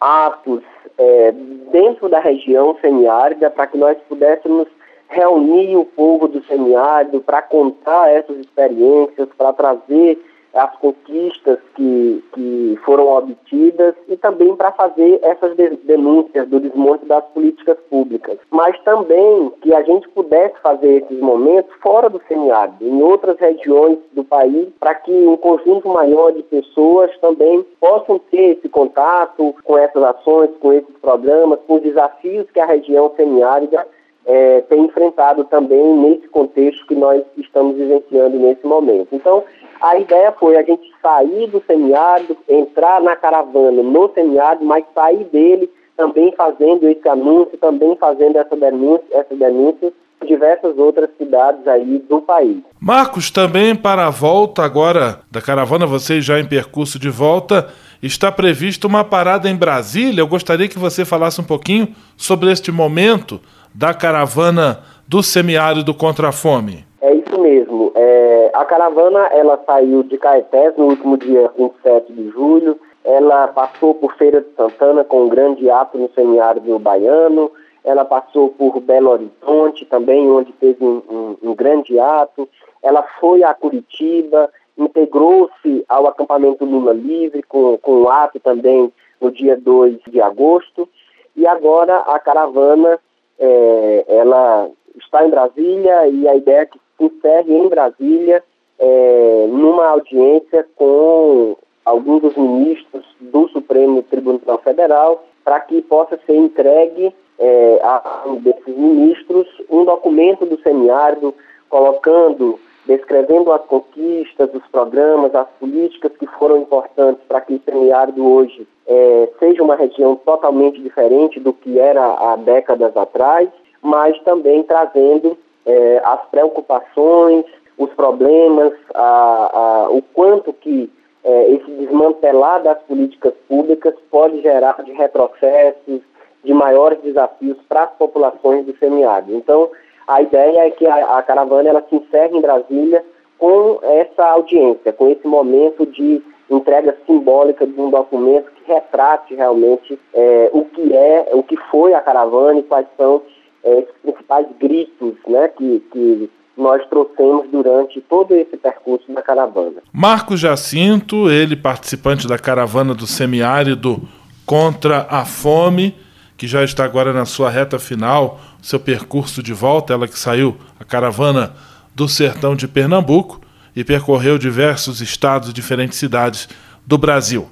atos 0.00 0.62
é, 0.98 1.32
dentro 1.72 2.08
da 2.08 2.20
região 2.20 2.76
semiárida, 2.80 3.50
para 3.50 3.66
que 3.66 3.76
nós 3.76 3.98
pudéssemos 4.08 4.68
reunir 5.08 5.76
o 5.76 5.84
povo 5.84 6.28
do 6.28 6.42
semiárido 6.44 7.20
para 7.20 7.42
contar 7.42 8.10
essas 8.10 8.38
experiências, 8.38 9.28
para 9.36 9.52
trazer 9.52 10.18
as 10.56 10.74
conquistas 10.76 11.58
que, 11.74 12.24
que 12.32 12.78
foram 12.84 13.08
obtidas 13.08 13.94
e 14.08 14.16
também 14.16 14.56
para 14.56 14.72
fazer 14.72 15.20
essas 15.22 15.54
denúncias 15.84 16.48
do 16.48 16.58
desmonte 16.58 17.04
das 17.04 17.24
políticas 17.26 17.76
públicas. 17.90 18.38
Mas 18.50 18.78
também 18.82 19.52
que 19.60 19.74
a 19.74 19.82
gente 19.82 20.08
pudesse 20.08 20.58
fazer 20.62 21.02
esses 21.02 21.20
momentos 21.20 21.70
fora 21.82 22.08
do 22.08 22.20
semiárido, 22.26 22.86
em 22.86 23.02
outras 23.02 23.38
regiões 23.38 23.98
do 24.12 24.24
país, 24.24 24.68
para 24.80 24.94
que 24.94 25.12
um 25.12 25.36
conjunto 25.36 25.88
maior 25.88 26.32
de 26.32 26.42
pessoas 26.44 27.10
também 27.18 27.64
possam 27.78 28.18
ter 28.18 28.56
esse 28.56 28.68
contato 28.68 29.54
com 29.62 29.76
essas 29.76 30.02
ações, 30.02 30.50
com 30.58 30.72
esses 30.72 30.96
programas, 31.02 31.60
com 31.66 31.74
os 31.74 31.82
desafios 31.82 32.50
que 32.50 32.60
a 32.60 32.66
região 32.66 33.12
semiárida 33.14 33.86
é, 34.26 34.60
tem 34.62 34.84
enfrentado 34.84 35.44
também 35.44 35.96
nesse 35.98 36.28
contexto 36.28 36.86
que 36.86 36.94
nós 36.94 37.22
estamos 37.36 37.76
vivenciando 37.76 38.38
nesse 38.38 38.66
momento. 38.66 39.08
Então, 39.12 39.44
a 39.80 39.96
ideia 39.98 40.32
foi 40.32 40.56
a 40.56 40.62
gente 40.62 40.90
sair 41.00 41.46
do 41.48 41.62
semiárido, 41.66 42.36
entrar 42.48 43.00
na 43.00 43.14
caravana 43.14 43.82
no 43.82 44.10
semiárido, 44.12 44.64
mas 44.64 44.84
sair 44.94 45.24
dele 45.24 45.70
também 45.96 46.32
fazendo 46.36 46.88
esse 46.88 47.08
anúncio, 47.08 47.56
também 47.58 47.96
fazendo 47.96 48.36
essa 48.36 48.56
denúncia, 48.56 49.06
essa 49.12 49.34
denúncia 49.34 49.92
diversas 50.26 50.76
outras 50.76 51.10
cidades 51.16 51.66
aí 51.66 52.02
do 52.08 52.20
país. 52.20 52.58
Marcos, 52.80 53.30
também 53.30 53.74
para 53.74 54.06
a 54.06 54.10
volta 54.10 54.62
agora 54.62 55.20
da 55.30 55.40
caravana, 55.40 55.86
vocês 55.86 56.24
já 56.24 56.40
em 56.40 56.46
percurso 56.46 56.98
de 56.98 57.08
volta, 57.08 57.68
está 58.02 58.30
prevista 58.30 58.86
uma 58.86 59.04
parada 59.04 59.48
em 59.48 59.56
Brasília. 59.56 60.20
Eu 60.20 60.26
gostaria 60.26 60.68
que 60.68 60.78
você 60.78 61.04
falasse 61.04 61.40
um 61.40 61.44
pouquinho 61.44 61.94
sobre 62.16 62.50
este 62.50 62.70
momento 62.70 63.40
da 63.74 63.92
caravana 63.92 64.80
do 65.06 65.22
semiárido 65.22 65.94
contra 65.94 66.28
a 66.28 66.32
fome. 66.32 66.84
É 67.00 67.14
isso 67.14 67.40
mesmo. 67.40 67.92
É, 67.94 68.50
a 68.54 68.64
caravana 68.64 69.26
ela 69.32 69.60
saiu 69.66 70.02
de 70.02 70.18
Caetés 70.18 70.76
no 70.76 70.86
último 70.86 71.16
dia 71.16 71.50
27 71.56 72.12
de 72.12 72.30
julho. 72.30 72.78
Ela 73.04 73.48
passou 73.48 73.94
por 73.94 74.14
Feira 74.16 74.40
de 74.40 74.48
Santana 74.56 75.04
com 75.04 75.24
um 75.24 75.28
grande 75.28 75.70
ato 75.70 75.96
no 75.96 76.10
semiárido 76.14 76.78
baiano. 76.78 77.50
Ela 77.84 78.04
passou 78.04 78.48
por 78.48 78.80
Belo 78.80 79.10
Horizonte 79.10 79.84
também, 79.84 80.28
onde 80.28 80.52
teve 80.54 80.84
um, 80.84 81.02
um, 81.08 81.50
um 81.50 81.54
grande 81.54 81.98
ato. 82.00 82.48
Ela 82.82 83.04
foi 83.20 83.44
a 83.44 83.54
Curitiba, 83.54 84.50
integrou-se 84.76 85.84
ao 85.88 86.06
acampamento 86.06 86.64
Lula 86.64 86.92
Livre 86.92 87.42
com, 87.42 87.78
com 87.78 88.02
um 88.02 88.08
ato 88.08 88.38
também 88.40 88.92
no 89.20 89.30
dia 89.30 89.56
2 89.56 89.98
de 90.08 90.20
agosto. 90.20 90.88
E 91.34 91.46
agora 91.46 91.98
a 91.98 92.18
caravana 92.18 92.98
é, 93.38 94.04
ela 94.08 94.70
está 94.98 95.26
em 95.26 95.30
Brasília 95.30 96.08
e 96.08 96.28
a 96.28 96.34
ideia 96.34 96.60
é 96.62 96.66
que 96.66 96.78
se 96.96 97.04
encerre 97.04 97.54
em 97.54 97.68
Brasília 97.68 98.42
é, 98.78 99.46
numa 99.48 99.86
audiência 99.86 100.66
com 100.74 101.56
alguns 101.84 102.22
dos 102.22 102.36
ministros 102.36 103.04
do 103.20 103.48
Supremo 103.48 104.02
Tribunal 104.02 104.58
Federal 104.58 105.24
para 105.44 105.60
que 105.60 105.80
possa 105.82 106.18
ser 106.26 106.36
entregue 106.36 107.14
é, 107.38 107.80
a 107.82 108.24
um 108.26 108.36
desses 108.36 108.76
ministros 108.76 109.46
um 109.70 109.84
documento 109.84 110.44
do 110.46 110.60
semiárido 110.60 111.34
colocando, 111.68 112.58
descrevendo 112.86 113.52
as 113.52 113.62
conquistas, 113.66 114.48
os 114.54 114.66
programas, 114.68 115.34
as 115.34 115.48
políticas 115.60 116.12
que 116.18 116.26
foram 116.26 116.58
importantes 116.58 117.22
para 117.26 117.40
que 117.40 117.54
o 117.54 117.60
semiárido 117.64 118.24
hoje 118.24 118.66
é, 118.86 119.28
seja 119.38 119.62
uma 119.62 119.74
região 119.74 120.16
totalmente 120.16 120.80
diferente 120.80 121.40
do 121.40 121.52
que 121.52 121.78
era 121.78 122.04
há 122.04 122.36
décadas 122.36 122.96
atrás, 122.96 123.48
mas 123.82 124.18
também 124.20 124.62
trazendo 124.62 125.36
é, 125.64 126.00
as 126.04 126.24
preocupações, 126.30 127.44
os 127.76 127.90
problemas, 127.90 128.72
a, 128.94 129.84
a, 129.84 129.90
o 129.90 130.00
quanto 130.00 130.52
que 130.52 130.90
é, 131.24 131.50
esse 131.50 131.70
desmantelar 131.72 132.62
das 132.62 132.78
políticas 132.82 133.34
públicas 133.48 133.94
pode 134.10 134.40
gerar 134.42 134.80
de 134.84 134.92
retrocessos, 134.92 136.00
de 136.44 136.54
maiores 136.54 137.00
desafios 137.02 137.56
para 137.68 137.82
as 137.82 137.90
populações 137.94 138.64
do 138.64 138.76
semiárido. 138.78 139.34
Então, 139.34 139.68
a 140.06 140.22
ideia 140.22 140.66
é 140.66 140.70
que 140.70 140.86
a, 140.86 141.18
a 141.18 141.22
caravana 141.22 141.68
ela 141.68 141.84
se 141.88 141.96
encerre 141.96 142.36
em 142.36 142.40
Brasília 142.40 143.04
com 143.38 143.78
essa 143.82 144.24
audiência, 144.24 144.92
com 144.92 145.08
esse 145.08 145.26
momento 145.26 145.84
de 145.86 146.22
entrega 146.50 146.96
simbólica 147.06 147.66
de 147.66 147.80
um 147.80 147.90
documento 147.90 148.50
que 148.52 148.72
retrate 148.72 149.34
realmente 149.34 149.98
é, 150.14 150.50
o 150.52 150.64
que 150.64 150.94
é, 150.94 151.30
o 151.32 151.42
que 151.42 151.56
foi 151.70 151.92
a 151.92 152.00
caravana 152.00 152.60
e 152.60 152.62
quais 152.62 152.86
são 152.96 153.22
é, 153.64 153.78
os 153.78 153.86
principais 154.02 154.46
gritos 154.60 155.14
né, 155.26 155.48
que, 155.48 155.82
que 155.90 156.30
nós 156.56 156.86
trouxemos 156.88 157.48
durante 157.50 158.00
todo 158.00 158.34
esse 158.34 158.56
percurso 158.56 159.12
da 159.12 159.20
caravana. 159.20 159.82
Marcos 159.92 160.40
Jacinto, 160.40 161.28
ele 161.30 161.56
participante 161.56 162.26
da 162.26 162.38
caravana 162.38 162.94
do 162.94 163.06
semiárido 163.06 164.00
contra 164.46 165.06
a 165.10 165.24
fome, 165.24 165.94
que 166.36 166.46
já 166.46 166.62
está 166.62 166.84
agora 166.84 167.12
na 167.12 167.24
sua 167.24 167.50
reta 167.50 167.78
final, 167.78 168.38
seu 168.66 168.80
percurso 168.80 169.44
de 169.44 169.52
volta, 169.52 169.92
ela 169.92 170.08
que 170.08 170.18
saiu, 170.18 170.56
a 170.80 170.84
caravana 170.84 171.54
do 171.94 172.08
sertão 172.08 172.56
de 172.56 172.66
Pernambuco, 172.66 173.40
e 173.76 173.84
percorreu 173.84 174.38
diversos 174.38 175.00
estados 175.00 175.50
e 175.50 175.52
diferentes 175.52 175.96
cidades 175.96 176.48
do 176.84 176.98
Brasil. 176.98 177.48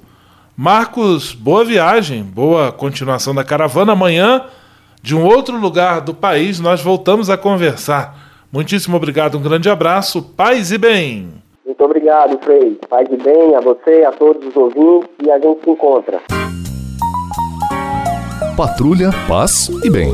Marcos, 0.57 1.31
boa 1.33 1.63
viagem, 1.63 2.21
boa 2.21 2.69
continuação 2.69 3.33
da 3.33 3.45
caravana. 3.45 3.93
Amanhã, 3.93 4.43
de 5.01 5.15
um 5.15 5.23
outro 5.23 5.57
lugar 5.57 6.01
do 6.01 6.13
país, 6.13 6.59
nós 6.59 6.81
voltamos 6.81 7.29
a 7.29 7.37
conversar. 7.37 8.45
Muitíssimo 8.51 8.97
obrigado, 8.97 9.37
um 9.37 9.41
grande 9.41 9.69
abraço, 9.69 10.21
paz 10.21 10.69
e 10.73 10.77
bem. 10.77 11.29
Muito 11.65 11.81
obrigado, 11.81 12.37
Frei. 12.43 12.77
Paz 12.89 13.07
e 13.09 13.15
bem 13.15 13.55
a 13.55 13.61
você, 13.61 14.03
a 14.03 14.11
todos 14.11 14.45
os 14.47 14.55
ouvintes 14.57 15.09
e 15.23 15.31
a 15.31 15.39
gente 15.39 15.63
se 15.63 15.69
encontra. 15.69 16.19
Patrulha, 18.57 19.11
paz 19.29 19.69
e 19.81 19.89
bem. 19.89 20.13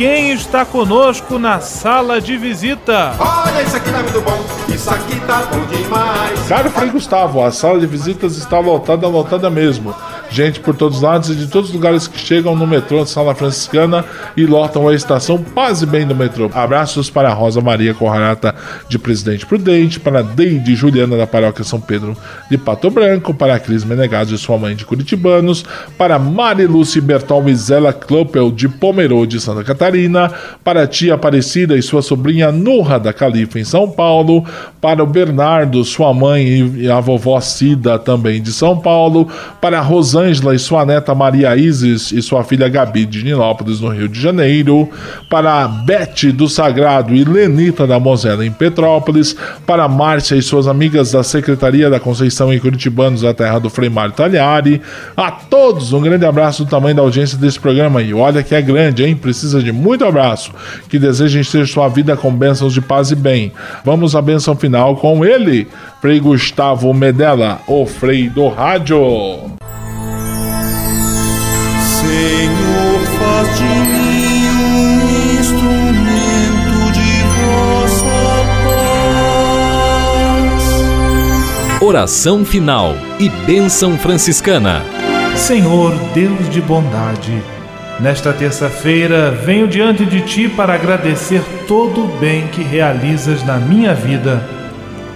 quem 0.00 0.30
está 0.30 0.64
conosco 0.64 1.38
na 1.38 1.60
sala 1.60 2.22
de 2.22 2.34
visita? 2.38 3.14
Olha, 3.18 3.62
isso 3.62 3.76
aqui 3.76 3.92
tá 3.92 3.98
muito 3.98 4.20
bom, 4.22 4.74
isso 4.74 4.88
aqui 4.88 5.20
tá 5.26 5.42
bom 5.42 5.60
demais. 5.66 6.48
Caro 6.48 6.70
Frei 6.70 6.88
Gustavo, 6.88 7.44
a 7.44 7.52
sala 7.52 7.78
de 7.78 7.86
visitas 7.86 8.38
está 8.38 8.58
lotada, 8.58 9.06
lotada 9.06 9.50
mesmo 9.50 9.94
gente 10.30 10.60
por 10.60 10.74
todos 10.76 10.98
os 10.98 11.02
lados 11.02 11.28
e 11.28 11.34
de 11.34 11.48
todos 11.48 11.70
os 11.70 11.74
lugares 11.74 12.06
que 12.06 12.18
chegam 12.18 12.54
no 12.54 12.66
metrô 12.66 13.02
de 13.02 13.10
Sala 13.10 13.34
Franciscana 13.34 14.04
e 14.36 14.46
lotam 14.46 14.88
a 14.88 14.94
estação 14.94 15.42
Paz 15.42 15.82
e 15.82 15.86
Bem 15.86 16.06
do 16.06 16.14
metrô. 16.14 16.48
Abraços 16.54 17.10
para 17.10 17.32
Rosa 17.32 17.60
Maria 17.60 17.92
Corrarata 17.92 18.54
de 18.88 18.98
Presidente 18.98 19.44
Prudente, 19.44 19.98
para 19.98 20.22
Deide 20.22 20.74
Juliana 20.76 21.16
da 21.16 21.26
Paróquia 21.26 21.64
São 21.64 21.80
Pedro 21.80 22.16
de 22.48 22.56
Pato 22.56 22.90
Branco, 22.90 23.34
para 23.34 23.58
Cris 23.58 23.84
Menegaso 23.84 24.34
e 24.34 24.38
sua 24.38 24.56
mãe 24.56 24.76
de 24.76 24.84
Curitibanos, 24.84 25.64
para 25.98 26.18
Mari 26.18 26.66
Lúcia 26.66 27.02
Bertol 27.02 27.42
Mizela 27.42 27.92
Kloppel 27.92 28.52
de 28.52 28.68
Pomerô 28.68 29.26
de 29.26 29.40
Santa 29.40 29.64
Catarina, 29.64 30.32
para 30.62 30.84
a 30.84 30.86
tia 30.86 31.14
Aparecida 31.14 31.76
e 31.76 31.82
sua 31.82 32.02
sobrinha 32.02 32.52
Nurra 32.52 33.00
da 33.00 33.12
Califa 33.12 33.58
em 33.58 33.64
São 33.64 33.90
Paulo, 33.90 34.44
para 34.80 35.02
o 35.02 35.06
Bernardo, 35.06 35.84
sua 35.84 36.14
mãe 36.14 36.72
e 36.76 36.90
a 36.90 37.00
vovó 37.00 37.40
Cida 37.40 37.98
também 37.98 38.40
de 38.40 38.52
São 38.52 38.78
Paulo, 38.78 39.28
para 39.60 39.78
a 39.78 39.82
Rosana 39.82 40.19
Rosângela 40.20 40.54
e 40.54 40.58
sua 40.58 40.84
neta 40.84 41.14
Maria 41.14 41.56
Isis 41.56 42.12
e 42.12 42.20
sua 42.20 42.44
filha 42.44 42.68
Gabi 42.68 43.06
de 43.06 43.24
Nilópolis, 43.24 43.80
no 43.80 43.88
Rio 43.88 44.08
de 44.08 44.20
Janeiro, 44.20 44.88
para 45.30 45.66
Bete 45.66 46.30
do 46.30 46.48
Sagrado 46.48 47.14
e 47.14 47.24
Lenita 47.24 47.86
da 47.86 47.98
Mosela 47.98 48.44
em 48.44 48.52
Petrópolis, 48.52 49.34
para 49.66 49.88
Márcia 49.88 50.36
e 50.36 50.42
suas 50.42 50.68
amigas 50.68 51.12
da 51.12 51.22
Secretaria 51.22 51.88
da 51.88 51.98
Conceição 51.98 52.52
em 52.52 52.58
Curitibanos, 52.58 53.22
da 53.22 53.32
terra 53.32 53.58
do 53.58 53.70
Frei 53.70 53.88
Mário 53.88 54.12
Tagliari. 54.12 54.82
A 55.16 55.30
todos 55.30 55.92
um 55.92 56.02
grande 56.02 56.26
abraço 56.26 56.64
do 56.64 56.70
tamanho 56.70 56.96
da 56.96 57.02
audiência 57.02 57.38
desse 57.38 57.58
programa 57.58 58.02
e 58.02 58.12
olha 58.12 58.42
que 58.42 58.54
é 58.54 58.60
grande, 58.60 59.04
hein? 59.04 59.16
Precisa 59.16 59.62
de 59.62 59.72
muito 59.72 60.04
abraço. 60.04 60.52
Que 60.88 60.98
desejem 60.98 61.42
ter 61.42 61.66
sua 61.66 61.88
vida 61.88 62.16
com 62.16 62.32
bênçãos 62.32 62.74
de 62.74 62.80
paz 62.80 63.10
e 63.10 63.16
bem. 63.16 63.52
Vamos 63.84 64.14
à 64.14 64.20
bênção 64.20 64.54
final 64.54 64.96
com 64.96 65.24
ele, 65.24 65.66
Frei 66.00 66.20
Gustavo 66.20 66.92
Medella, 66.92 67.60
o 67.66 67.86
Frei 67.86 68.28
do 68.28 68.48
Rádio. 68.48 69.59
Senhor, 72.10 73.00
faz 73.18 73.56
de 73.56 73.62
mim 73.62 74.48
um 74.50 75.38
instrumento 75.38 76.78
de 76.92 77.22
vossa 77.38 78.20
paz. 81.70 81.80
Oração 81.80 82.44
final 82.44 82.96
e 83.20 83.28
bênção 83.28 83.96
franciscana. 83.96 84.82
Senhor, 85.36 85.94
Deus 86.12 86.50
de 86.50 86.60
bondade, 86.60 87.40
nesta 88.00 88.32
terça-feira 88.32 89.30
venho 89.30 89.68
diante 89.68 90.04
de 90.04 90.20
ti 90.22 90.48
para 90.48 90.74
agradecer 90.74 91.44
todo 91.68 92.06
o 92.06 92.08
bem 92.18 92.48
que 92.48 92.64
realizas 92.64 93.44
na 93.44 93.56
minha 93.56 93.94
vida. 93.94 94.44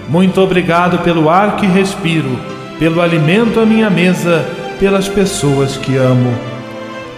Muito 0.07 0.39
obrigado 0.39 0.99
pelo 0.99 1.29
ar 1.29 1.57
que 1.57 1.65
respiro, 1.65 2.39
pelo 2.79 3.01
alimento 3.01 3.59
à 3.59 3.65
minha 3.65 3.89
mesa, 3.89 4.45
pelas 4.79 5.09
pessoas 5.09 5.75
que 5.75 5.97
amo. 5.97 6.54